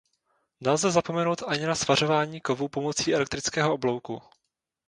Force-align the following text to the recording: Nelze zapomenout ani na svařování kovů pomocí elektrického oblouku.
Nelze 0.61 0.91
zapomenout 0.91 1.43
ani 1.43 1.65
na 1.65 1.75
svařování 1.75 2.41
kovů 2.41 2.67
pomocí 2.69 3.13
elektrického 3.15 3.73
oblouku. 3.73 4.21